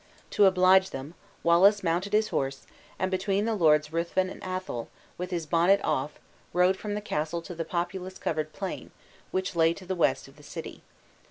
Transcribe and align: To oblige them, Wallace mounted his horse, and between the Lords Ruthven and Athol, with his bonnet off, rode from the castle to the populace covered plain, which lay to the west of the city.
To 0.31 0.47
oblige 0.47 0.89
them, 0.89 1.13
Wallace 1.43 1.83
mounted 1.83 2.11
his 2.13 2.29
horse, 2.29 2.65
and 2.97 3.11
between 3.11 3.45
the 3.45 3.53
Lords 3.53 3.93
Ruthven 3.93 4.31
and 4.31 4.43
Athol, 4.43 4.89
with 5.15 5.29
his 5.29 5.45
bonnet 5.45 5.79
off, 5.83 6.13
rode 6.53 6.75
from 6.75 6.95
the 6.95 7.01
castle 7.01 7.43
to 7.43 7.53
the 7.53 7.65
populace 7.65 8.17
covered 8.17 8.51
plain, 8.51 8.89
which 9.29 9.55
lay 9.55 9.75
to 9.75 9.85
the 9.85 9.93
west 9.93 10.27
of 10.27 10.37
the 10.37 10.41
city. 10.41 10.81